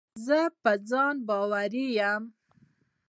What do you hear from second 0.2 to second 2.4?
زه په ځان باوري یم.